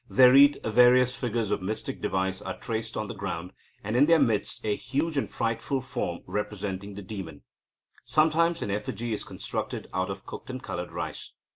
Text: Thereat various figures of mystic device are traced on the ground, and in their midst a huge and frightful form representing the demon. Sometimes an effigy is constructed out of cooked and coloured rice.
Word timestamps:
Thereat 0.09 0.57
various 0.63 1.15
figures 1.15 1.51
of 1.51 1.61
mystic 1.61 2.01
device 2.01 2.41
are 2.41 2.57
traced 2.57 2.97
on 2.97 3.05
the 3.05 3.13
ground, 3.13 3.53
and 3.83 3.95
in 3.95 4.07
their 4.07 4.17
midst 4.17 4.65
a 4.65 4.75
huge 4.75 5.15
and 5.15 5.29
frightful 5.29 5.79
form 5.79 6.21
representing 6.25 6.95
the 6.95 7.03
demon. 7.03 7.43
Sometimes 8.03 8.63
an 8.63 8.71
effigy 8.71 9.13
is 9.13 9.23
constructed 9.23 9.87
out 9.93 10.09
of 10.09 10.25
cooked 10.25 10.49
and 10.49 10.63
coloured 10.63 10.91
rice. 10.91 11.33